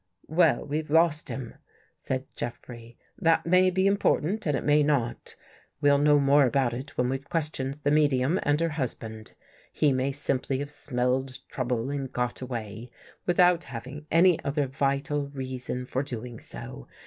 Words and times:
"Well, 0.27 0.65
we've 0.65 0.89
lost 0.89 1.29
him," 1.29 1.53
said 1.95 2.25
Jeffrey." 2.35 2.97
That 3.19 3.45
may 3.45 3.69
be 3.69 3.85
important, 3.85 4.47
and 4.47 4.57
it 4.57 4.63
may 4.63 4.81
not. 4.81 5.35
We'll 5.79 5.99
know 5.99 6.19
more 6.19 6.47
about 6.47 6.73
it 6.73 6.97
when 6.97 7.07
we've 7.07 7.29
questioned 7.29 7.77
the 7.83 7.91
medium 7.91 8.39
and 8.41 8.59
her 8.61 8.69
husband. 8.69 9.33
He 9.71 9.93
may 9.93 10.11
simply 10.11 10.57
have 10.57 10.71
smelled 10.71 11.37
trouble 11.49 11.91
and 11.91 12.11
got 12.11 12.41
away, 12.41 12.89
without 13.27 13.65
having 13.65 14.07
any 14.09 14.43
other 14.43 14.65
vital 14.65 15.27
reason 15.29 15.85
for 15.85 16.01
doing 16.01 16.39
so. 16.39 16.87